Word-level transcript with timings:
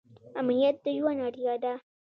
امنیت 0.39 0.75
د 0.85 0.87
ژوند 0.97 1.19
اړتیا 1.27 1.53
ده 1.63 1.73